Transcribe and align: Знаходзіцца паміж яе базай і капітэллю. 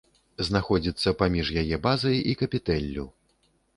Знаходзіцца 0.47 1.13
паміж 1.21 1.47
яе 1.63 1.77
базай 1.85 2.17
і 2.33 2.37
капітэллю. 2.43 3.05